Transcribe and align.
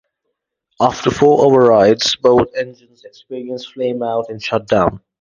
After 0.81 1.11
four 1.11 1.45
overrides, 1.45 2.15
both 2.15 2.55
engines 2.55 3.03
experienced 3.05 3.75
flameout 3.75 4.29
and 4.29 4.41
shut 4.41 4.65
down. 4.67 5.01